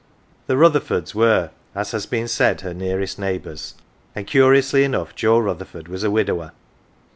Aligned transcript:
The 0.47 0.55
Rutherfords 0.57 1.13
were, 1.13 1.51
as 1.75 1.91
has 1.91 2.07
been 2.07 2.27
said, 2.27 2.61
her 2.61 2.73
nearest 2.73 3.19
neighbours, 3.19 3.75
and 4.15 4.25
curiously 4.25 4.83
enough 4.83 5.13
Joe 5.13 5.37
Rutherford 5.37 5.87
was 5.87 6.03
a 6.03 6.09
widower. 6.09 6.53